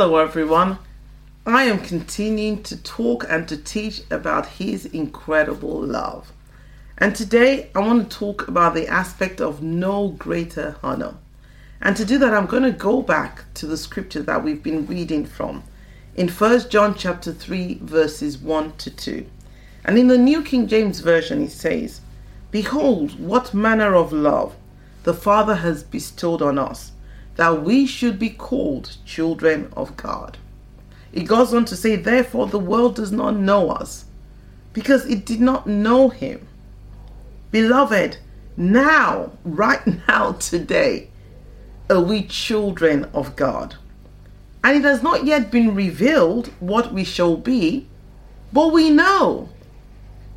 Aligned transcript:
Hello, 0.00 0.18
everyone. 0.18 0.78
I 1.44 1.64
am 1.64 1.80
continuing 1.80 2.62
to 2.62 2.80
talk 2.80 3.26
and 3.28 3.48
to 3.48 3.56
teach 3.56 4.02
about 4.12 4.46
His 4.46 4.86
incredible 4.86 5.82
love. 5.82 6.30
And 6.98 7.16
today 7.16 7.70
I 7.74 7.80
want 7.80 8.08
to 8.08 8.16
talk 8.16 8.46
about 8.46 8.74
the 8.74 8.86
aspect 8.86 9.40
of 9.40 9.60
no 9.60 10.10
greater 10.10 10.76
honor. 10.84 11.14
And 11.80 11.96
to 11.96 12.04
do 12.04 12.16
that, 12.18 12.32
I'm 12.32 12.46
going 12.46 12.62
to 12.62 12.70
go 12.70 13.02
back 13.02 13.52
to 13.54 13.66
the 13.66 13.76
scripture 13.76 14.22
that 14.22 14.44
we've 14.44 14.62
been 14.62 14.86
reading 14.86 15.26
from 15.26 15.64
in 16.14 16.28
1 16.28 16.70
John 16.70 16.94
chapter 16.94 17.32
3, 17.32 17.80
verses 17.82 18.38
1 18.38 18.76
to 18.76 18.90
2. 18.92 19.26
And 19.84 19.98
in 19.98 20.06
the 20.06 20.16
New 20.16 20.44
King 20.44 20.68
James 20.68 21.00
Version, 21.00 21.42
it 21.42 21.50
says, 21.50 22.02
Behold, 22.52 23.18
what 23.18 23.52
manner 23.52 23.96
of 23.96 24.12
love 24.12 24.54
the 25.02 25.12
Father 25.12 25.56
has 25.56 25.82
bestowed 25.82 26.40
on 26.40 26.56
us 26.56 26.92
that 27.38 27.62
we 27.62 27.86
should 27.86 28.18
be 28.18 28.30
called 28.30 28.96
children 29.06 29.72
of 29.76 29.96
God. 29.96 30.36
It 31.12 31.22
goes 31.22 31.54
on 31.54 31.64
to 31.66 31.76
say, 31.76 31.94
Therefore, 31.94 32.48
the 32.48 32.58
world 32.58 32.96
does 32.96 33.12
not 33.12 33.36
know 33.36 33.70
us 33.70 34.06
because 34.72 35.06
it 35.06 35.24
did 35.24 35.40
not 35.40 35.64
know 35.64 36.08
Him. 36.08 36.48
Beloved, 37.52 38.18
now, 38.56 39.30
right 39.44 39.86
now, 40.08 40.32
today, 40.32 41.10
are 41.88 42.02
we 42.02 42.24
children 42.24 43.04
of 43.14 43.36
God. 43.36 43.76
And 44.64 44.76
it 44.76 44.82
has 44.82 45.04
not 45.04 45.24
yet 45.24 45.52
been 45.52 45.76
revealed 45.76 46.48
what 46.58 46.92
we 46.92 47.04
shall 47.04 47.36
be, 47.36 47.86
but 48.52 48.72
we 48.72 48.90
know 48.90 49.48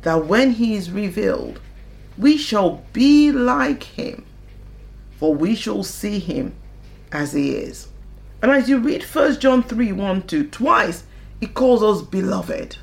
that 0.02 0.26
when 0.26 0.52
He 0.52 0.76
is 0.76 0.92
revealed, 0.92 1.60
we 2.16 2.36
shall 2.36 2.84
be 2.92 3.32
like 3.32 3.82
Him, 3.82 4.24
for 5.18 5.34
we 5.34 5.56
shall 5.56 5.82
see 5.82 6.20
Him 6.20 6.54
as 7.12 7.32
he 7.32 7.52
is. 7.52 7.88
And 8.40 8.50
as 8.50 8.68
you 8.68 8.78
read 8.78 9.04
1 9.04 9.38
John 9.38 9.62
3 9.62 9.92
1 9.92 10.22
2, 10.22 10.48
twice 10.48 11.04
he 11.40 11.46
calls 11.46 11.82
us 11.82 12.02
beloved, 12.02 12.76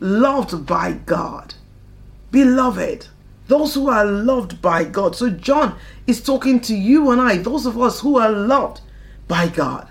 loved 0.00 0.66
by 0.66 0.92
God. 0.92 1.54
Beloved, 2.30 3.08
those 3.48 3.74
who 3.74 3.90
are 3.90 4.06
loved 4.06 4.62
by 4.62 4.84
God. 4.84 5.14
So 5.14 5.28
John 5.28 5.76
is 6.06 6.22
talking 6.22 6.60
to 6.60 6.74
you 6.74 7.10
and 7.10 7.20
I, 7.20 7.36
those 7.36 7.66
of 7.66 7.78
us 7.78 8.00
who 8.00 8.18
are 8.18 8.30
loved 8.32 8.80
by 9.28 9.48
God. 9.48 9.88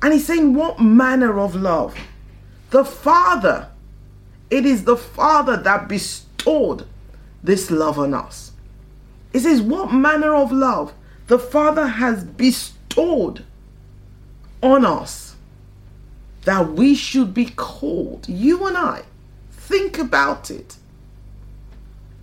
And 0.00 0.12
he's 0.12 0.26
saying, 0.26 0.54
What 0.54 0.80
manner 0.80 1.40
of 1.40 1.56
love? 1.56 1.96
The 2.70 2.84
Father. 2.84 3.68
It 4.50 4.66
is 4.66 4.84
the 4.84 4.96
Father 4.96 5.56
that 5.56 5.88
bestowed 5.88 6.86
this 7.42 7.70
love 7.70 7.98
on 7.98 8.14
us. 8.14 8.52
It 9.32 9.40
says, 9.40 9.60
What 9.60 9.92
manner 9.92 10.34
of 10.34 10.52
love 10.52 10.92
the 11.26 11.38
Father 11.38 11.86
has 11.86 12.22
bestowed 12.22 12.73
bestowed 12.94 13.44
on 14.62 14.84
us 14.84 15.36
that 16.44 16.72
we 16.72 16.94
should 16.94 17.34
be 17.34 17.46
called. 17.46 18.28
You 18.28 18.66
and 18.66 18.76
I, 18.76 19.02
think 19.50 19.98
about 19.98 20.50
it. 20.50 20.76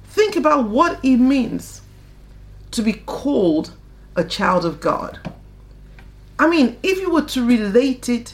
Think 0.05 0.36
about 0.36 0.69
what 0.69 1.03
it 1.03 1.17
means 1.17 1.81
to 2.72 2.81
be 2.81 2.94
called 2.94 3.72
a 4.16 4.23
child 4.23 4.66
of 4.66 4.80
God. 4.80 5.19
I 6.39 6.47
mean, 6.47 6.77
if 6.83 6.99
you 6.99 7.11
were 7.11 7.25
to 7.25 7.45
relate 7.45 8.09
it 8.09 8.33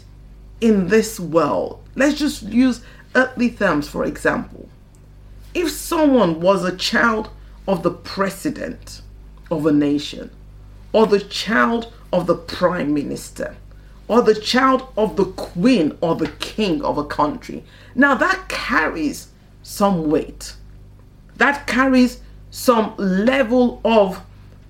in 0.61 0.87
this 0.87 1.19
world, 1.19 1.83
let's 1.95 2.19
just 2.19 2.43
use 2.43 2.81
earthly 3.15 3.49
terms 3.49 3.89
for 3.89 4.05
example. 4.05 4.69
If 5.53 5.71
someone 5.71 6.39
was 6.39 6.63
a 6.63 6.75
child 6.75 7.29
of 7.67 7.83
the 7.83 7.91
president 7.91 9.01
of 9.49 9.65
a 9.65 9.71
nation, 9.71 10.29
or 10.93 11.05
the 11.05 11.19
child 11.19 11.91
of 12.11 12.27
the 12.27 12.35
prime 12.35 12.93
minister 12.93 13.55
or 14.07 14.21
the 14.21 14.35
child 14.35 14.87
of 14.95 15.15
the 15.15 15.25
queen 15.25 15.97
or 16.01 16.15
the 16.15 16.29
king 16.39 16.81
of 16.83 16.97
a 16.97 17.03
country. 17.03 17.63
Now 17.93 18.15
that 18.15 18.47
carries 18.47 19.27
some 19.63 20.09
weight. 20.09 20.53
That 21.35 21.67
carries 21.67 22.21
some 22.51 22.95
level 22.97 23.81
of 23.83 24.21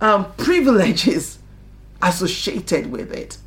um, 0.02 0.32
privileges 0.34 1.40
associated 2.02 2.92
with 2.92 3.12
it. 3.12 3.38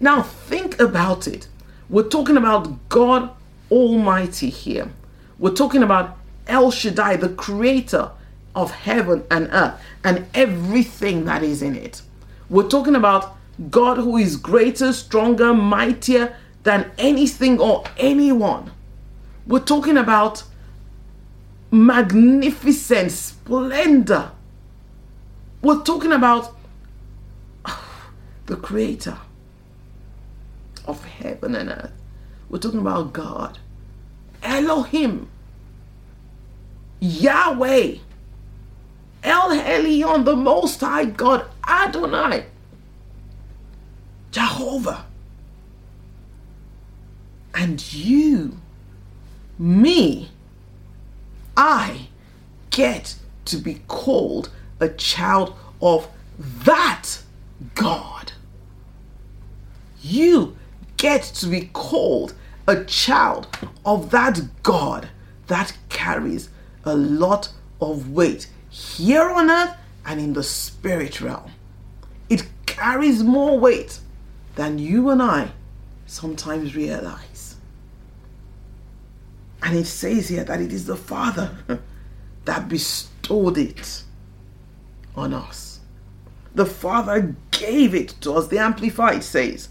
Now 0.00 0.22
think 0.22 0.78
about 0.80 1.26
it. 1.26 1.48
We're 1.88 2.08
talking 2.08 2.36
about 2.36 2.88
God 2.88 3.30
Almighty 3.70 4.50
here. 4.50 4.90
We're 5.38 5.54
talking 5.54 5.82
about 5.82 6.18
El 6.46 6.70
Shaddai, 6.70 7.16
the 7.16 7.30
creator 7.30 8.10
of 8.54 8.70
heaven 8.70 9.24
and 9.30 9.48
earth 9.52 9.80
and 10.04 10.26
everything 10.34 11.24
that 11.24 11.42
is 11.42 11.62
in 11.62 11.74
it. 11.74 12.02
We're 12.50 12.68
talking 12.68 12.94
about 12.94 13.36
God 13.70 13.98
who 13.98 14.16
is 14.16 14.36
greater, 14.36 14.92
stronger, 14.92 15.54
mightier 15.54 16.36
than 16.62 16.90
anything 16.98 17.60
or 17.60 17.84
anyone. 17.96 18.70
We're 19.46 19.60
talking 19.60 19.96
about 19.96 20.44
magnificent 21.70 23.10
splendor. 23.10 24.30
We're 25.62 25.82
talking 25.82 26.12
about 26.12 26.54
the 28.46 28.56
creator 28.56 29.16
of 30.86 31.04
heaven 31.04 31.54
and 31.54 31.70
earth. 31.70 31.92
We're 32.48 32.58
talking 32.58 32.80
about 32.80 33.12
God, 33.12 33.58
Elohim, 34.42 35.28
Yahweh, 37.00 37.96
El 39.22 39.50
Elyon, 39.50 40.24
the 40.24 40.36
Most 40.36 40.80
High 40.80 41.04
God, 41.04 41.46
Adonai, 41.66 42.46
Jehovah. 44.30 45.06
And 47.54 47.92
you, 47.92 48.56
me, 49.58 50.30
I 51.56 52.08
get 52.70 53.16
to 53.44 53.58
be 53.58 53.82
called 53.86 54.50
a 54.80 54.88
child 54.88 55.54
of 55.80 56.08
that 56.38 57.22
God. 57.74 58.32
You 60.00 60.56
get 60.96 61.22
to 61.22 61.46
be 61.46 61.70
called 61.72 62.34
a 62.66 62.84
child 62.84 63.46
of 63.84 64.10
that 64.10 64.40
God 64.62 65.08
that 65.46 65.76
carries 65.88 66.48
a 66.84 66.96
lot 66.96 67.50
of 67.80 68.10
weight 68.10 68.48
here 68.72 69.30
on 69.30 69.50
earth 69.50 69.76
and 70.06 70.18
in 70.18 70.32
the 70.32 70.42
spirit 70.42 71.20
realm. 71.20 71.52
It 72.30 72.46
carries 72.64 73.22
more 73.22 73.58
weight 73.58 74.00
than 74.54 74.78
you 74.78 75.10
and 75.10 75.22
I 75.22 75.52
sometimes 76.06 76.74
realize. 76.74 77.56
And 79.62 79.76
it 79.76 79.84
says 79.84 80.28
here 80.28 80.44
that 80.44 80.60
it 80.60 80.72
is 80.72 80.86
the 80.86 80.96
Father 80.96 81.56
that 82.46 82.68
bestowed 82.68 83.58
it 83.58 84.02
on 85.14 85.34
us. 85.34 85.80
The 86.54 86.66
Father 86.66 87.36
gave 87.50 87.94
it 87.94 88.14
to 88.22 88.32
us. 88.32 88.48
The 88.48 88.58
Amplified 88.58 89.22
says, 89.22 89.68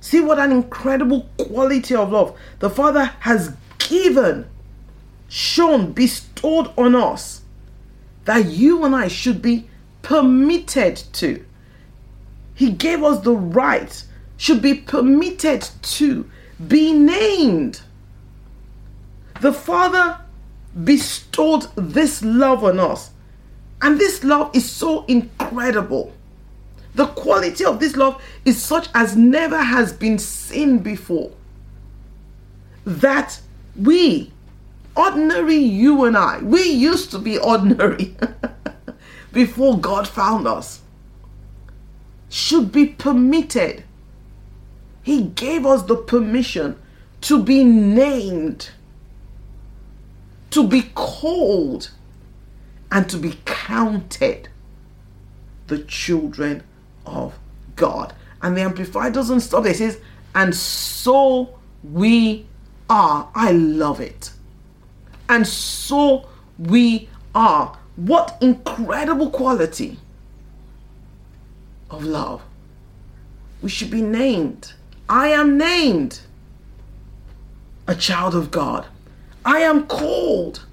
See 0.00 0.20
what 0.20 0.38
an 0.38 0.52
incredible 0.52 1.28
quality 1.38 1.94
of 1.94 2.12
love 2.12 2.38
the 2.58 2.70
Father 2.70 3.06
has 3.20 3.56
given, 3.78 4.46
shown, 5.26 5.92
bestowed 5.92 6.70
on 6.76 6.94
us 6.94 7.42
that 8.26 8.46
you 8.46 8.84
and 8.84 8.94
I 8.94 9.08
should 9.08 9.40
be 9.40 9.68
permitted 10.02 10.96
to. 11.14 11.44
He 12.54 12.70
gave 12.70 13.02
us 13.02 13.20
the 13.20 13.34
right, 13.34 14.04
should 14.36 14.62
be 14.62 14.74
permitted 14.74 15.68
to 15.82 16.30
be 16.66 16.92
named. 16.92 17.80
The 19.40 19.52
Father 19.52 20.18
bestowed 20.84 21.66
this 21.76 22.22
love 22.22 22.64
on 22.64 22.78
us, 22.78 23.10
and 23.82 23.98
this 23.98 24.24
love 24.24 24.54
is 24.54 24.70
so 24.70 25.04
incredible. 25.06 26.12
The 26.94 27.06
quality 27.08 27.64
of 27.64 27.78
this 27.78 27.94
love 27.94 28.22
is 28.44 28.60
such 28.60 28.88
as 28.94 29.16
never 29.16 29.62
has 29.62 29.92
been 29.92 30.18
seen 30.18 30.78
before. 30.78 31.30
That 32.84 33.38
we, 33.76 34.32
ordinary 34.96 35.56
you 35.56 36.04
and 36.04 36.16
I, 36.16 36.38
we 36.38 36.62
used 36.62 37.10
to 37.10 37.18
be 37.18 37.38
ordinary 37.38 38.16
before 39.32 39.78
God 39.78 40.08
found 40.08 40.48
us, 40.48 40.80
should 42.28 42.72
be 42.72 42.86
permitted. 42.86 43.84
He 45.02 45.22
gave 45.22 45.64
us 45.66 45.82
the 45.82 45.96
permission 45.96 46.80
to 47.20 47.42
be 47.42 47.62
named, 47.62 48.70
to 50.50 50.66
be 50.66 50.82
called, 50.94 51.90
and 52.90 53.08
to 53.10 53.18
be 53.18 53.38
counted 53.44 54.48
the 55.66 55.78
children 55.80 56.62
of 57.04 57.38
God. 57.74 58.14
And 58.42 58.56
the 58.56 58.62
Amplified 58.62 59.12
doesn't 59.12 59.40
stop. 59.40 59.66
It 59.66 59.76
says, 59.76 60.00
and 60.34 60.54
so 60.54 61.58
we 61.82 62.46
are. 62.88 63.28
I 63.34 63.52
love 63.52 64.00
it 64.00 64.30
and 65.28 65.46
so 65.46 66.28
we 66.58 67.08
are. 67.34 67.76
What 67.96 68.36
incredible 68.40 69.30
quality 69.30 69.98
of 71.90 72.04
love. 72.04 72.42
We 73.62 73.70
should 73.70 73.90
be 73.90 74.02
named 74.02 74.74
I 75.08 75.28
am 75.28 75.56
named 75.56 76.20
a 77.86 77.94
child 77.94 78.34
of 78.34 78.50
God. 78.50 78.86
I 79.44 79.60
am 79.60 79.86
called 79.86 80.64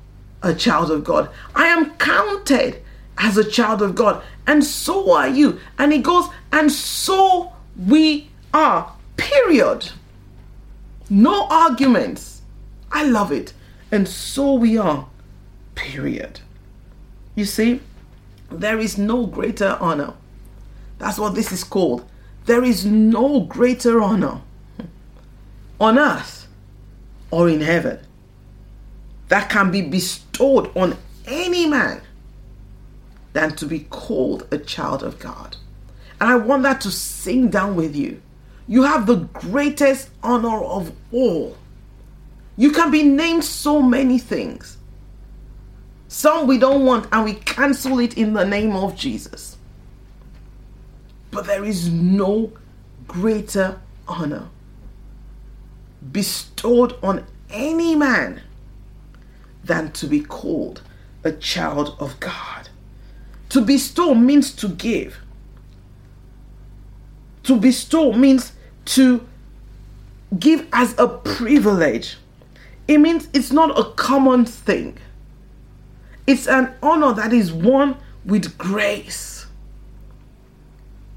a 0.41 0.53
child 0.53 0.89
of 0.89 1.03
God. 1.03 1.29
I 1.55 1.67
am 1.67 1.91
counted 1.97 2.81
as 3.19 3.37
a 3.37 3.43
child 3.43 3.81
of 3.83 3.93
God. 3.93 4.23
And 4.47 4.63
so 4.63 5.13
are 5.13 5.27
you. 5.27 5.59
And 5.77 5.93
he 5.93 5.99
goes, 5.99 6.25
and 6.51 6.71
so 6.71 7.53
we 7.87 8.29
are. 8.53 8.91
Period. 9.17 9.91
No 11.09 11.47
arguments. 11.47 12.41
I 12.91 13.05
love 13.05 13.31
it. 13.31 13.53
And 13.93 14.07
so 14.07 14.55
we 14.55 14.75
are. 14.75 15.07
Period. 15.75 16.39
You 17.35 17.45
see, 17.45 17.79
there 18.49 18.79
is 18.79 18.97
no 18.97 19.27
greater 19.27 19.77
honor. 19.79 20.15
That's 20.97 21.19
what 21.19 21.35
this 21.35 21.51
is 21.51 21.63
called. 21.63 22.03
There 22.45 22.63
is 22.63 22.87
no 22.87 23.41
greater 23.41 24.01
honor 24.01 24.41
on 25.79 25.99
earth 25.99 26.47
or 27.29 27.47
in 27.47 27.61
heaven 27.61 27.99
that 29.27 29.51
can 29.51 29.69
be 29.69 29.83
bestowed 29.83 30.75
on 30.75 30.97
any 31.27 31.67
man 31.67 32.01
than 33.33 33.55
to 33.57 33.67
be 33.67 33.81
called 33.81 34.47
a 34.49 34.57
child 34.57 35.03
of 35.03 35.19
God. 35.19 35.55
And 36.19 36.31
I 36.31 36.35
want 36.37 36.63
that 36.63 36.81
to 36.81 36.89
sink 36.89 37.51
down 37.51 37.75
with 37.75 37.95
you. 37.95 38.23
You 38.67 38.83
have 38.83 39.05
the 39.05 39.27
greatest 39.33 40.09
honor 40.23 40.63
of 40.63 40.91
all. 41.11 41.57
You 42.55 42.71
can 42.71 42.91
be 42.91 43.03
named 43.03 43.43
so 43.43 43.81
many 43.81 44.19
things. 44.19 44.77
Some 46.07 46.45
we 46.45 46.59
don't 46.59 46.85
want 46.85 47.07
and 47.11 47.25
we 47.25 47.33
cancel 47.33 47.99
it 47.99 48.17
in 48.17 48.33
the 48.33 48.45
name 48.45 48.75
of 48.75 48.95
Jesus. 48.95 49.57
But 51.31 51.47
there 51.47 51.65
is 51.65 51.91
no 51.91 52.51
greater 53.07 53.79
honor 54.07 54.49
bestowed 56.11 56.95
on 57.01 57.25
any 57.49 57.95
man 57.95 58.41
than 59.63 59.91
to 59.93 60.07
be 60.07 60.19
called 60.19 60.81
a 61.23 61.31
child 61.31 61.95
of 61.99 62.19
God. 62.19 62.69
To 63.49 63.61
bestow 63.61 64.13
means 64.13 64.51
to 64.55 64.67
give. 64.67 65.17
To 67.43 67.55
bestow 67.55 68.13
means 68.13 68.53
to 68.85 69.27
give 70.37 70.67
as 70.73 70.97
a 70.97 71.07
privilege. 71.07 72.17
It 72.87 72.97
means 72.97 73.27
it's 73.33 73.51
not 73.51 73.77
a 73.77 73.91
common 73.93 74.45
thing. 74.45 74.97
It's 76.27 76.47
an 76.47 76.73
honor 76.81 77.13
that 77.13 77.33
is 77.33 77.51
won 77.51 77.97
with 78.25 78.57
grace, 78.57 79.45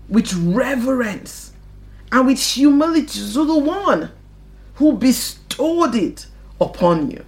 with 0.09 0.33
reverence, 0.35 1.53
and 2.13 2.27
with 2.27 2.41
humility 2.41 3.33
to 3.33 3.45
the 3.45 3.59
one 3.59 4.11
who 4.75 4.93
bestowed 4.93 5.95
it 5.95 6.27
upon 6.61 7.11
you. 7.11 7.25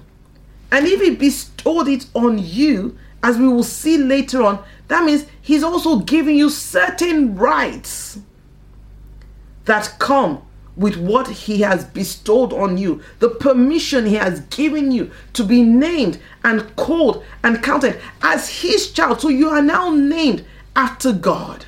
And 0.70 0.86
if 0.86 1.00
he 1.00 1.14
bestowed 1.14 1.88
it 1.88 2.06
on 2.14 2.38
you, 2.38 2.96
as 3.22 3.38
we 3.38 3.48
will 3.48 3.62
see 3.62 3.98
later 3.98 4.42
on, 4.42 4.62
that 4.88 5.04
means 5.04 5.26
he's 5.40 5.62
also 5.62 6.00
giving 6.00 6.36
you 6.36 6.50
certain 6.50 7.34
rights 7.36 8.18
that 9.64 9.94
come 9.98 10.42
with 10.78 10.96
what 10.96 11.28
he 11.28 11.60
has 11.60 11.84
bestowed 11.84 12.52
on 12.52 12.78
you, 12.78 13.02
the 13.18 13.28
permission 13.28 14.06
he 14.06 14.14
has 14.14 14.40
given 14.42 14.92
you 14.92 15.10
to 15.32 15.42
be 15.42 15.62
named 15.62 16.20
and 16.44 16.74
called 16.76 17.24
and 17.42 17.62
counted 17.62 18.00
as 18.22 18.62
his 18.62 18.92
child. 18.92 19.20
So 19.20 19.28
you 19.28 19.50
are 19.50 19.60
now 19.60 19.90
named 19.90 20.44
after 20.76 21.12
God. 21.12 21.66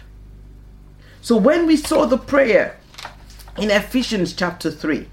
So 1.20 1.36
when 1.36 1.66
we 1.66 1.76
saw 1.76 2.06
the 2.06 2.18
prayer 2.18 2.78
in 3.58 3.70
Ephesians 3.70 4.32
chapter 4.32 4.70
3, 4.70 5.08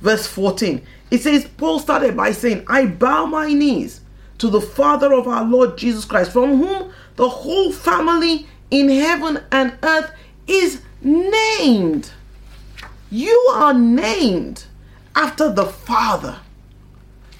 verse 0.00 0.28
14, 0.28 0.86
it 1.10 1.20
says, 1.20 1.48
Paul 1.56 1.80
started 1.80 2.16
by 2.16 2.30
saying, 2.30 2.64
I 2.68 2.86
bow 2.86 3.26
my 3.26 3.52
knees 3.52 4.00
to 4.38 4.48
the 4.48 4.60
Father 4.60 5.12
of 5.12 5.26
our 5.26 5.44
Lord 5.44 5.76
Jesus 5.76 6.04
Christ, 6.04 6.32
from 6.32 6.62
whom 6.62 6.92
the 7.16 7.28
whole 7.28 7.72
family 7.72 8.46
in 8.70 8.88
heaven 8.88 9.42
and 9.50 9.76
earth 9.82 10.12
is 10.46 10.82
named. 11.02 12.12
You 13.10 13.50
are 13.52 13.74
named 13.74 14.66
after 15.16 15.52
the 15.52 15.66
Father. 15.66 16.38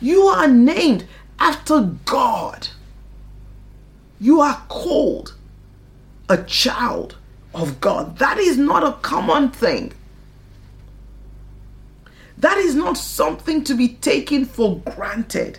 You 0.00 0.22
are 0.22 0.48
named 0.48 1.06
after 1.38 1.92
God. 2.04 2.68
You 4.18 4.40
are 4.40 4.62
called 4.68 5.34
a 6.28 6.42
child 6.42 7.16
of 7.54 7.80
God. 7.80 8.18
That 8.18 8.38
is 8.38 8.56
not 8.56 8.82
a 8.82 9.00
common 9.00 9.50
thing. 9.50 9.92
That 12.36 12.58
is 12.58 12.74
not 12.74 12.98
something 12.98 13.62
to 13.64 13.74
be 13.74 13.88
taken 13.88 14.46
for 14.46 14.78
granted. 14.80 15.58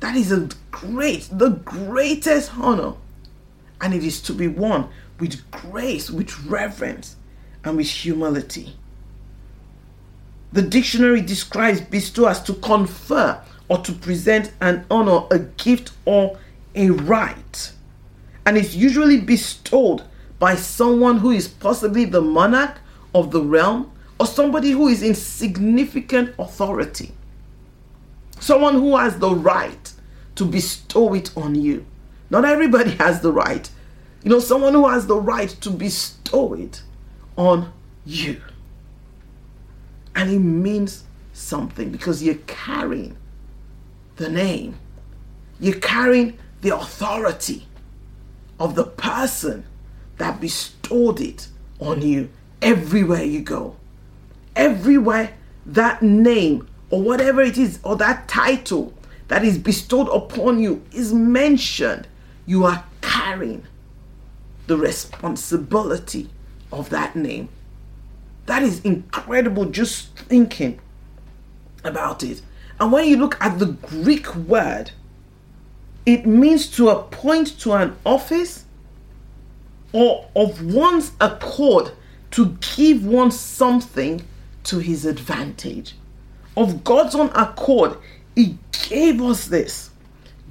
That 0.00 0.14
is 0.14 0.30
a 0.30 0.48
great, 0.70 1.28
the 1.32 1.50
greatest 1.50 2.56
honor. 2.56 2.94
And 3.80 3.92
it 3.92 4.04
is 4.04 4.20
to 4.22 4.32
be 4.32 4.46
won 4.46 4.88
with 5.18 5.50
grace, 5.50 6.10
with 6.10 6.44
reverence, 6.44 7.16
and 7.64 7.76
with 7.76 7.88
humility. 7.88 8.76
The 10.54 10.62
dictionary 10.62 11.20
describes 11.20 11.80
bestow 11.80 12.26
as 12.26 12.40
to 12.44 12.54
confer 12.54 13.42
or 13.68 13.78
to 13.78 13.92
present 13.92 14.52
an 14.60 14.86
honor, 14.88 15.26
a 15.32 15.40
gift, 15.40 15.90
or 16.04 16.38
a 16.76 16.90
right. 16.90 17.72
And 18.46 18.56
it's 18.56 18.72
usually 18.72 19.20
bestowed 19.20 20.04
by 20.38 20.54
someone 20.54 21.18
who 21.18 21.32
is 21.32 21.48
possibly 21.48 22.04
the 22.04 22.20
monarch 22.20 22.78
of 23.16 23.32
the 23.32 23.42
realm 23.42 23.90
or 24.20 24.26
somebody 24.26 24.70
who 24.70 24.86
is 24.86 25.02
in 25.02 25.16
significant 25.16 26.32
authority. 26.38 27.10
Someone 28.38 28.74
who 28.74 28.96
has 28.96 29.18
the 29.18 29.34
right 29.34 29.92
to 30.36 30.44
bestow 30.44 31.14
it 31.14 31.36
on 31.36 31.56
you. 31.56 31.84
Not 32.30 32.44
everybody 32.44 32.90
has 33.00 33.22
the 33.22 33.32
right. 33.32 33.68
You 34.22 34.30
know, 34.30 34.38
someone 34.38 34.74
who 34.74 34.88
has 34.88 35.08
the 35.08 35.18
right 35.18 35.48
to 35.62 35.70
bestow 35.70 36.54
it 36.54 36.82
on 37.36 37.72
you. 38.06 38.40
And 40.14 40.30
it 40.30 40.38
means 40.38 41.04
something 41.32 41.90
because 41.90 42.22
you're 42.22 42.36
carrying 42.46 43.16
the 44.16 44.28
name, 44.28 44.76
you're 45.58 45.80
carrying 45.80 46.38
the 46.60 46.76
authority 46.76 47.66
of 48.60 48.74
the 48.74 48.84
person 48.84 49.64
that 50.18 50.40
bestowed 50.40 51.20
it 51.20 51.48
on 51.80 52.00
you 52.02 52.30
everywhere 52.62 53.24
you 53.24 53.40
go. 53.40 53.76
Everywhere 54.54 55.34
that 55.66 56.02
name 56.02 56.68
or 56.90 57.02
whatever 57.02 57.42
it 57.42 57.58
is, 57.58 57.80
or 57.82 57.96
that 57.96 58.28
title 58.28 58.92
that 59.28 59.44
is 59.44 59.58
bestowed 59.58 60.08
upon 60.08 60.60
you 60.60 60.82
is 60.92 61.12
mentioned, 61.12 62.06
you 62.46 62.64
are 62.64 62.84
carrying 63.00 63.66
the 64.66 64.76
responsibility 64.76 66.28
of 66.70 66.90
that 66.90 67.16
name. 67.16 67.48
That 68.46 68.62
is 68.62 68.80
incredible 68.80 69.66
just 69.66 70.16
thinking 70.16 70.80
about 71.82 72.22
it. 72.22 72.42
And 72.80 72.92
when 72.92 73.08
you 73.08 73.16
look 73.16 73.36
at 73.40 73.58
the 73.58 73.66
Greek 73.66 74.34
word, 74.34 74.90
it 76.04 76.26
means 76.26 76.66
to 76.76 76.90
appoint 76.90 77.58
to 77.60 77.72
an 77.72 77.96
office 78.04 78.64
or 79.92 80.28
of 80.34 80.74
one's 80.74 81.12
accord 81.20 81.92
to 82.32 82.56
give 82.76 83.06
one 83.06 83.30
something 83.30 84.26
to 84.64 84.78
his 84.78 85.06
advantage. 85.06 85.94
Of 86.56 86.84
God's 86.84 87.14
own 87.14 87.30
accord, 87.34 87.96
He 88.34 88.58
gave 88.88 89.20
us 89.22 89.46
this. 89.46 89.90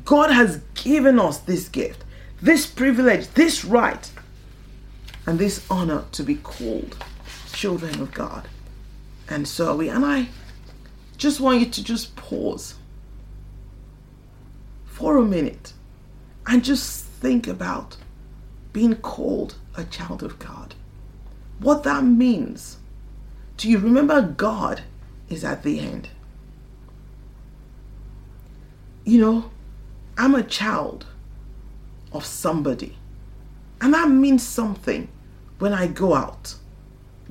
God 0.05 0.31
has 0.31 0.61
given 0.75 1.19
us 1.19 1.39
this 1.39 1.69
gift, 1.69 2.03
this 2.41 2.65
privilege, 2.65 3.27
this 3.29 3.63
right, 3.63 4.11
and 5.25 5.39
this 5.39 5.65
honor 5.69 6.03
to 6.11 6.23
be 6.23 6.35
called 6.35 6.97
children 7.63 8.01
of 8.01 8.11
God. 8.11 8.49
And 9.29 9.47
so 9.47 9.77
we. 9.77 9.87
And 9.87 10.05
I 10.05 10.27
just 11.15 11.39
want 11.39 11.61
you 11.61 11.65
to 11.67 11.81
just 11.81 12.13
pause 12.17 12.75
for 14.83 15.15
a 15.15 15.23
minute 15.23 15.71
and 16.45 16.61
just 16.61 17.05
think 17.05 17.47
about 17.47 17.95
being 18.73 18.97
called 18.97 19.55
a 19.77 19.85
child 19.85 20.23
of 20.23 20.39
God. 20.39 20.75
What 21.59 21.83
that 21.83 22.03
means. 22.03 22.79
Do 23.55 23.69
you 23.69 23.77
remember 23.77 24.21
God 24.21 24.81
is 25.29 25.45
at 25.45 25.63
the 25.63 25.79
end? 25.79 26.09
You 29.05 29.21
know, 29.21 29.51
I'm 30.17 30.35
a 30.35 30.43
child 30.43 31.05
of 32.11 32.25
somebody. 32.25 32.97
And 33.79 33.93
that 33.93 34.09
means 34.09 34.45
something 34.45 35.07
when 35.59 35.71
I 35.71 35.87
go 35.87 36.13
out 36.13 36.55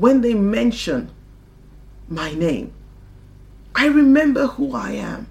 when 0.03 0.21
they 0.21 0.35
mention 0.35 1.09
my 2.09 2.35
name, 2.35 2.73
I 3.73 3.87
remember 3.87 4.49
who 4.49 4.75
I 4.75 4.91
am. 4.95 5.29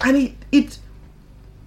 And 0.00 0.16
it, 0.16 0.32
it 0.52 0.78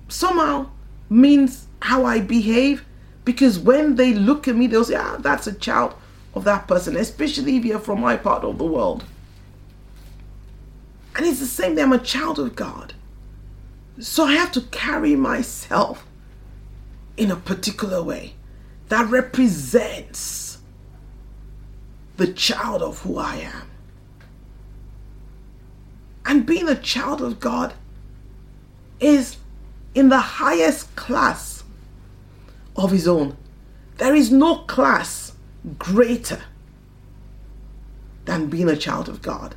somehow 0.08 0.70
means 1.10 1.68
how 1.82 2.06
I 2.06 2.22
behave 2.22 2.86
because 3.26 3.60
when 3.60 3.98
they 3.98 4.14
look 4.14 4.48
at 4.48 4.56
me, 4.56 4.68
they'll 4.68 4.86
say, 4.86 4.96
ah, 4.96 5.18
that's 5.20 5.48
a 5.48 5.54
child 5.54 5.96
of 6.34 6.46
that 6.46 6.66
person, 6.66 6.96
especially 6.96 7.58
if 7.58 7.66
you're 7.66 7.80
from 7.80 8.00
my 8.00 8.16
part 8.16 8.46
of 8.46 8.58
the 8.58 8.64
world. 8.64 9.04
And 11.18 11.26
it's 11.26 11.42
the 11.42 11.46
same 11.46 11.76
thing, 11.76 11.84
I'm 11.84 11.92
a 11.92 12.00
child 12.00 12.40
of 12.40 12.56
God. 12.56 12.94
So 14.00 14.24
I 14.24 14.36
have 14.36 14.54
to 14.54 14.62
carry 14.62 15.18
myself 15.18 16.08
in 17.18 17.32
a 17.32 17.36
particular 17.36 18.02
way 18.02 18.36
that 18.88 19.10
represents 19.10 20.55
the 22.18 22.28
child 22.28 22.82
of 22.82 23.00
who 23.02 23.18
I 23.18 23.38
am. 23.38 23.70
And 26.26 26.46
being 26.46 26.68
a 26.68 26.76
child 26.76 27.22
of 27.22 27.40
God 27.40 27.74
is 29.00 29.38
in 29.94 30.10
the 30.10 30.20
highest 30.20 30.96
class 30.96 31.64
of 32.76 32.92
his 32.92 33.08
own. 33.08 33.38
There 33.98 34.16
is 34.16 34.32
no 34.32 34.58
class 34.58 35.34
greater 35.78 36.42
than 38.26 38.48
being 38.48 38.70
a 38.70 38.76
child 38.76 39.08
of 39.08 39.22
God. 39.22 39.56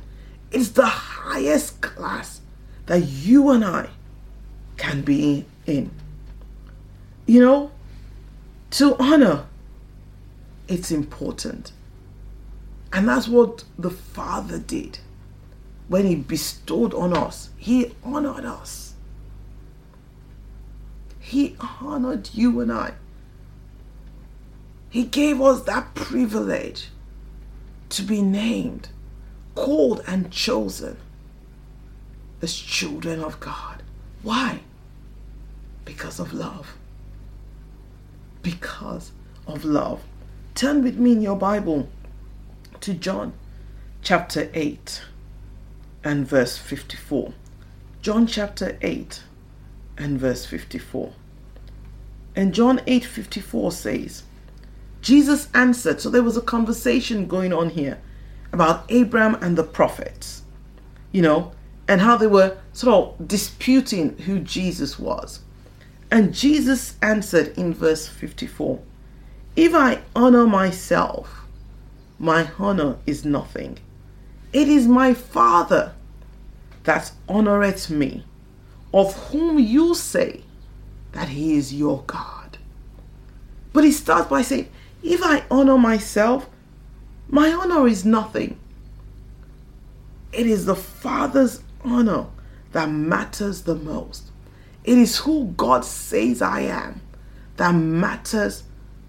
It's 0.51 0.69
the 0.69 0.85
highest 0.85 1.81
class 1.81 2.41
that 2.85 2.99
you 2.99 3.49
and 3.49 3.63
I 3.63 3.89
can 4.77 5.01
be 5.01 5.45
in. 5.65 5.91
You 7.25 7.41
know, 7.41 7.71
to 8.71 8.95
honor, 8.97 9.45
it's 10.67 10.91
important. 10.91 11.71
And 12.91 13.07
that's 13.07 13.27
what 13.27 13.63
the 13.77 13.91
Father 13.91 14.57
did 14.57 14.99
when 15.87 16.05
He 16.05 16.15
bestowed 16.15 16.93
on 16.93 17.15
us. 17.15 17.49
He 17.57 17.93
honored 18.03 18.45
us. 18.45 18.93
He 21.19 21.55
honored 21.59 22.29
you 22.33 22.59
and 22.61 22.71
I. 22.71 22.93
He 24.89 25.03
gave 25.03 25.39
us 25.39 25.61
that 25.63 25.93
privilege 25.93 26.89
to 27.89 28.01
be 28.01 28.21
named, 28.21 28.89
called, 29.53 30.01
and 30.07 30.31
chosen 30.31 30.97
as 32.41 32.55
children 32.55 33.21
of 33.21 33.39
God. 33.39 33.83
Why? 34.23 34.61
Because 35.85 36.19
of 36.19 36.33
love. 36.33 36.75
Because 38.41 39.11
of 39.45 39.63
love. 39.63 40.01
Turn 40.55 40.83
with 40.83 40.97
me 40.97 41.11
in 41.11 41.21
your 41.21 41.35
Bible 41.35 41.87
to 42.81 42.93
John 42.93 43.33
chapter 44.01 44.49
8 44.53 45.01
and 46.03 46.27
verse 46.27 46.57
54. 46.57 47.33
John 48.01 48.27
chapter 48.27 48.77
8 48.81 49.23
and 49.97 50.19
verse 50.19 50.45
54. 50.45 51.13
And 52.35 52.53
John 52.53 52.81
8 52.87 53.03
54 53.03 53.71
says, 53.71 54.23
Jesus 55.01 55.49
answered. 55.53 55.99
So 56.01 56.09
there 56.09 56.23
was 56.23 56.37
a 56.37 56.41
conversation 56.41 57.27
going 57.27 57.53
on 57.53 57.69
here 57.69 57.99
about 58.51 58.85
Abraham 58.89 59.35
and 59.35 59.57
the 59.57 59.63
prophets, 59.63 60.43
you 61.11 61.21
know, 61.21 61.51
and 61.87 62.01
how 62.01 62.17
they 62.17 62.27
were 62.27 62.57
sort 62.73 63.19
of 63.19 63.27
disputing 63.27 64.17
who 64.19 64.39
Jesus 64.39 64.97
was. 64.97 65.41
And 66.11 66.33
Jesus 66.33 66.95
answered 67.01 67.57
in 67.57 67.73
verse 67.73 68.07
54 68.07 68.79
If 69.55 69.75
I 69.75 70.01
honor 70.15 70.47
myself, 70.47 71.45
my 72.19 72.49
honor 72.59 72.97
is 73.05 73.23
nothing. 73.25 73.79
It 74.51 74.67
is 74.67 74.87
my 74.87 75.13
Father 75.13 75.93
that 76.83 77.11
honoreth 77.27 77.89
me, 77.89 78.25
of 78.93 79.15
whom 79.29 79.57
you 79.57 79.95
say 79.95 80.41
that 81.13 81.29
he 81.29 81.55
is 81.55 81.73
your 81.73 82.03
God. 82.05 82.57
But 83.71 83.83
he 83.83 83.91
starts 83.91 84.29
by 84.29 84.41
saying, 84.41 84.69
if 85.01 85.21
I 85.23 85.43
honor 85.49 85.77
myself, 85.77 86.49
my 87.29 87.51
honor 87.51 87.87
is 87.87 88.03
nothing. 88.03 88.59
It 90.33 90.45
is 90.45 90.65
the 90.65 90.75
Father's 90.75 91.61
honor 91.83 92.25
that 92.71 92.89
matters 92.89 93.61
the 93.61 93.75
most. 93.75 94.31
It 94.83 94.97
is 94.97 95.17
who 95.17 95.53
God 95.57 95.85
says 95.85 96.41
I 96.41 96.61
am 96.61 97.01
that 97.57 97.71
matters 97.73 98.63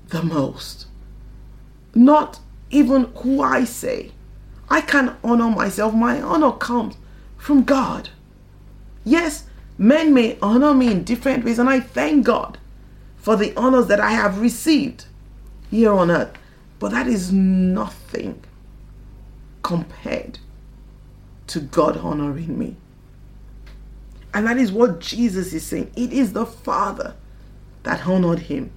the 0.09 0.23
most. 0.23 0.87
Not 1.95 2.41
even 2.71 3.05
who 3.17 3.43
I 3.43 3.65
say. 3.65 4.13
I 4.69 4.81
can 4.81 5.17
honor 5.25 5.51
myself. 5.51 5.93
My 5.95 6.21
honor 6.21 6.53
comes 6.53 6.97
from 7.37 7.65
God. 7.65 8.11
Yes, 9.05 9.45
men 9.77 10.15
may 10.15 10.39
honor 10.41 10.75
me 10.75 10.93
in 10.93 11.05
different 11.05 11.45
ways, 11.45 11.59
and 11.59 11.69
I 11.69 11.81
thank 11.81 12.25
God 12.25 12.59
for 13.17 13.37
the 13.37 13.55
honors 13.57 13.87
that 13.89 14.01
I 14.01 14.13
have 14.13 14.41
received 14.41 15.07
here 15.71 15.93
on 15.93 16.11
earth. 16.11 16.33
But 16.79 16.93
that 16.93 17.07
is 17.07 17.33
nothing 17.33 18.43
compared 19.63 20.39
to 21.49 21.61
God 21.61 21.97
honoring 21.97 22.59
me. 22.59 22.77
And 24.33 24.47
that 24.47 24.57
is 24.57 24.71
what 24.71 25.01
Jesus 25.01 25.53
is 25.53 25.67
saying. 25.67 25.91
It 25.97 26.13
is 26.13 26.33
the 26.33 26.47
Father 26.47 27.17
that 27.83 28.07
honored 28.07 28.41
him. 28.41 28.71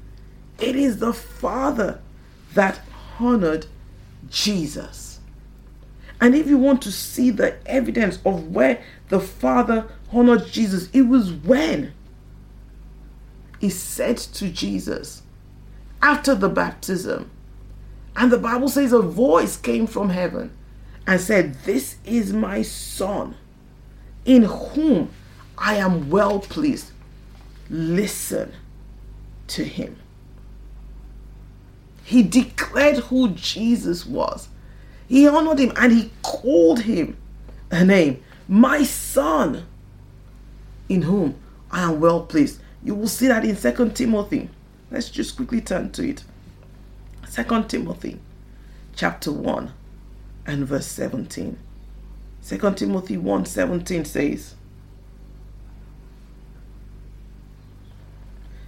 It 0.60 0.76
is 0.76 0.98
the 0.98 1.14
Father 1.14 2.02
that 2.54 2.82
honored 3.20 3.68
Jesus. 4.30 5.20
And 6.22 6.36
if 6.36 6.48
you 6.48 6.58
want 6.58 6.82
to 6.84 6.92
see 6.92 7.32
the 7.32 7.56
evidence 7.68 8.20
of 8.26 8.52
where 8.54 8.82
the 9.10 9.20
Father 9.20 9.88
honored 10.12 10.48
Jesus, 10.48 10.90
it 10.94 11.02
was 11.04 11.32
when 11.32 11.94
he 13.60 13.70
said 13.70 14.18
to 14.18 14.50
Jesus, 14.50 15.24
after 16.02 16.36
the 16.36 16.50
baptism. 16.50 17.32
And 18.16 18.32
the 18.32 18.38
Bible 18.38 18.70
says 18.70 18.94
a 18.94 19.02
voice 19.02 19.58
came 19.58 19.88
from 19.88 20.10
heaven 20.10 20.52
and 21.08 21.20
said, 21.20 21.56
This 21.64 21.98
is 22.06 22.34
my 22.34 22.62
son, 22.62 23.36
in 24.26 24.44
whom 24.44 25.10
I 25.58 25.76
am 25.76 26.10
well 26.10 26.40
pleased. 26.40 26.92
Listen 27.70 28.54
to 29.48 29.64
him. 29.64 29.98
He 32.04 32.24
declared 32.24 32.98
who 32.98 33.30
Jesus 33.30 34.06
was. 34.06 34.50
He 35.08 35.28
honored 35.28 35.60
him 35.60 35.74
and 35.76 35.92
he 35.92 36.12
called 36.22 36.82
him 36.82 37.18
a 37.72 37.84
name, 37.86 38.24
my 38.48 38.84
son, 38.84 39.66
in 40.90 41.04
whom 41.04 41.36
I 41.72 41.84
am 41.84 42.00
well 42.00 42.22
pleased. 42.22 42.60
You 42.84 42.96
will 42.96 43.08
see 43.08 43.28
that 43.28 43.46
in 43.46 43.56
Second 43.56 43.96
Timothy 43.96 44.50
Let's 44.94 45.10
just 45.10 45.36
quickly 45.36 45.60
turn 45.60 45.90
to 45.94 46.08
it. 46.08 46.24
Second 47.28 47.68
Timothy 47.68 48.20
chapter 48.96 49.32
1 49.32 49.74
and 50.46 50.68
verse 50.68 50.86
17. 50.86 51.58
Second 52.42 52.78
Timothy 52.78 53.18
1 53.18 53.46
17 53.48 54.06
says, 54.06 54.54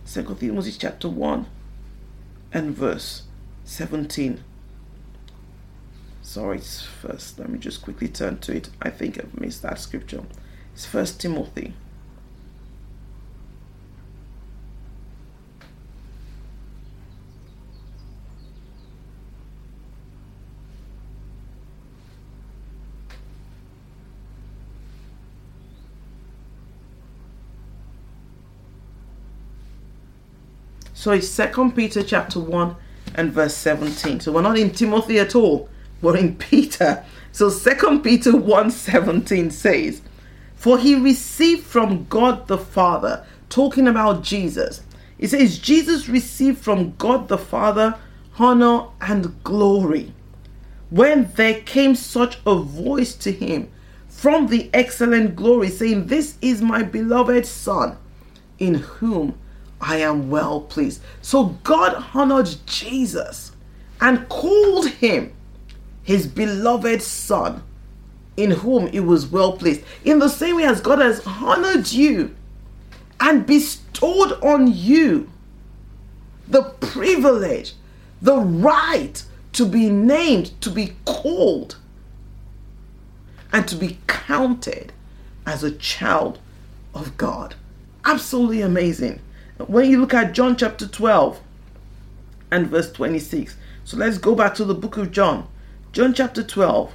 Second 0.03 0.39
Timothy 0.39 0.71
chapter 0.71 1.09
1 1.09 1.45
and 2.55 2.73
verse 2.73 3.23
17. 3.65 4.41
Sorry, 6.21 6.57
it's 6.57 6.81
first. 6.81 7.37
Let 7.37 7.49
me 7.49 7.59
just 7.59 7.81
quickly 7.81 8.07
turn 8.07 8.37
to 8.39 8.55
it. 8.55 8.69
I 8.81 8.89
think 8.89 9.19
I've 9.19 9.37
missed 9.37 9.61
that 9.63 9.77
scripture. 9.77 10.23
It's 10.73 10.85
First 10.85 11.19
Timothy 11.19 11.73
So 31.05 31.11
it's 31.11 31.29
Second 31.29 31.73
Peter 31.75 32.01
chapter 32.01 32.39
1 32.39 32.75
and 33.13 33.31
verse 33.31 33.55
17. 33.55 34.21
So 34.21 34.31
we're 34.31 34.41
not 34.41 34.57
in 34.57 34.71
Timothy 34.71 35.19
at 35.19 35.35
all. 35.35 35.69
We're 36.01 36.17
in 36.17 36.35
Peter. 36.35 37.05
So 37.31 37.51
Second 37.51 38.01
Peter 38.01 38.35
1 38.35 38.71
17 38.71 39.51
says, 39.51 40.01
For 40.55 40.79
he 40.79 40.95
received 40.95 41.63
from 41.63 42.05
God 42.05 42.47
the 42.47 42.57
Father, 42.57 43.23
talking 43.49 43.87
about 43.87 44.23
Jesus. 44.23 44.81
It 45.19 45.27
says, 45.27 45.59
Jesus 45.59 46.09
received 46.09 46.57
from 46.57 46.95
God 46.95 47.27
the 47.27 47.37
Father 47.37 47.99
honor 48.39 48.87
and 48.99 49.43
glory. 49.43 50.11
When 50.89 51.31
there 51.33 51.61
came 51.61 51.93
such 51.93 52.39
a 52.47 52.55
voice 52.55 53.13
to 53.17 53.31
him 53.31 53.71
from 54.07 54.47
the 54.47 54.71
excellent 54.73 55.35
glory, 55.35 55.69
saying, 55.69 56.07
This 56.07 56.39
is 56.41 56.63
my 56.63 56.81
beloved 56.81 57.45
Son, 57.45 57.95
in 58.57 58.73
whom 58.73 59.37
I 59.87 59.97
am 59.97 60.31
well 60.31 60.61
pleased. 60.61 61.01
So 61.21 61.57
God 61.63 62.03
honored 62.15 62.49
Jesus 62.65 63.51
and 64.01 64.27
called 64.29 64.89
him 64.89 65.31
his 66.01 66.25
beloved 66.25 67.03
Son, 67.03 67.61
in 68.35 68.49
whom 68.49 68.87
he 68.87 68.99
was 68.99 69.27
well 69.27 69.53
pleased. 69.53 69.83
In 70.03 70.17
the 70.17 70.27
same 70.27 70.55
way 70.55 70.63
as 70.63 70.81
God 70.81 70.99
has 70.99 71.25
honored 71.25 71.91
you 71.91 72.35
and 73.19 73.45
bestowed 73.45 74.33
on 74.43 74.73
you 74.73 75.29
the 76.47 76.63
privilege, 76.63 77.73
the 78.21 78.37
right 78.37 79.23
to 79.53 79.65
be 79.67 79.89
named, 79.89 80.59
to 80.61 80.71
be 80.71 80.93
called, 81.05 81.77
and 83.53 83.67
to 83.67 83.75
be 83.75 83.99
counted 84.07 84.91
as 85.45 85.63
a 85.63 85.71
child 85.71 86.39
of 86.95 87.17
God. 87.17 87.53
Absolutely 88.03 88.61
amazing. 88.61 89.21
When 89.57 89.89
you 89.89 90.01
look 90.01 90.13
at 90.13 90.33
John 90.33 90.57
chapter 90.57 90.85
12 90.85 91.39
and 92.51 92.67
verse 92.67 92.91
26, 92.91 93.55
so 93.85 93.95
let's 93.95 94.17
go 94.17 94.35
back 94.35 94.53
to 94.55 94.65
the 94.65 94.75
book 94.75 94.97
of 94.97 95.11
John, 95.11 95.47
John 95.93 96.13
chapter 96.13 96.43
12 96.43 96.93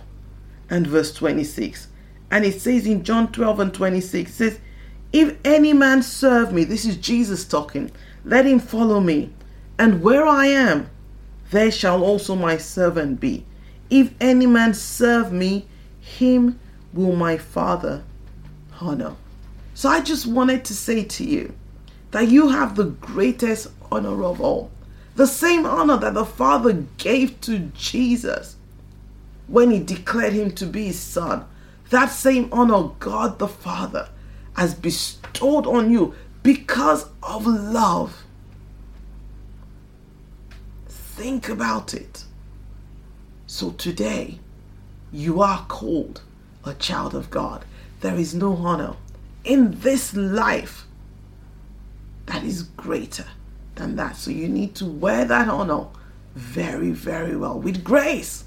and 0.68 0.86
verse 0.86 1.12
26. 1.14 1.88
And 2.30 2.44
it 2.44 2.60
says 2.60 2.86
in 2.86 3.02
John 3.02 3.32
12 3.32 3.60
and 3.60 3.74
26, 3.74 4.34
says, 4.34 4.58
If 5.10 5.38
any 5.42 5.72
man 5.72 6.02
serve 6.02 6.52
me, 6.52 6.64
this 6.64 6.84
is 6.84 6.96
Jesus 6.98 7.46
talking, 7.46 7.90
let 8.26 8.44
him 8.44 8.58
follow 8.58 9.00
me. 9.00 9.32
And 9.78 10.02
where 10.02 10.26
I 10.26 10.46
am, 10.46 10.90
there 11.50 11.70
shall 11.70 12.04
also 12.04 12.36
my 12.36 12.58
servant 12.58 13.20
be. 13.20 13.46
If 13.88 14.12
any 14.20 14.46
man 14.46 14.74
serve 14.74 15.32
me, 15.32 15.66
him 15.98 16.60
will 16.92 17.16
my 17.16 17.38
Father 17.38 18.04
honor. 18.80 19.16
So 19.72 19.88
I 19.88 20.02
just 20.02 20.26
wanted 20.26 20.66
to 20.66 20.74
say 20.74 21.04
to 21.04 21.24
you 21.24 21.54
that 22.10 22.28
you 22.28 22.48
have 22.48 22.76
the 22.76 22.84
greatest 22.84 23.68
honor 23.90 24.24
of 24.24 24.40
all. 24.40 24.70
The 25.16 25.26
same 25.26 25.66
honor 25.66 25.96
that 25.98 26.14
the 26.14 26.24
Father 26.24 26.84
gave 26.98 27.40
to 27.42 27.58
Jesus 27.74 28.56
when 29.46 29.70
he 29.70 29.80
declared 29.80 30.32
him 30.32 30.52
to 30.52 30.66
be 30.66 30.86
his 30.86 30.98
son. 30.98 31.44
That 31.90 32.06
same 32.06 32.48
honor 32.52 32.90
God 32.98 33.38
the 33.38 33.48
Father 33.48 34.08
has 34.54 34.74
bestowed 34.74 35.66
on 35.66 35.90
you 35.90 36.14
because 36.42 37.06
of 37.22 37.46
love. 37.46 38.24
Think 40.88 41.48
about 41.48 41.92
it. 41.92 42.24
So 43.46 43.70
today, 43.70 44.38
you 45.12 45.42
are 45.42 45.64
called 45.66 46.22
a 46.64 46.74
child 46.74 47.14
of 47.14 47.30
God. 47.30 47.64
There 48.00 48.14
is 48.14 48.34
no 48.34 48.54
honor 48.56 48.94
in 49.44 49.80
this 49.80 50.14
life 50.14 50.86
that 52.30 52.44
is 52.44 52.62
greater 52.62 53.26
than 53.74 53.96
that. 53.96 54.16
So 54.16 54.30
you 54.30 54.48
need 54.48 54.76
to 54.76 54.86
wear 54.86 55.24
that 55.24 55.48
honor 55.48 55.86
very, 56.36 56.90
very 56.90 57.36
well 57.36 57.58
with 57.58 57.82
grace, 57.82 58.44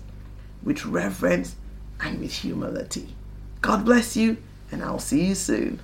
with 0.64 0.86
reverence, 0.86 1.58
and 2.00 2.22
with 2.22 2.32
humility. 2.32 3.14
God 3.60 3.84
bless 3.84 4.16
you, 4.16 4.38
and 4.72 4.82
I'll 4.82 5.00
see 5.00 5.26
you 5.26 5.36
soon. 5.36 5.82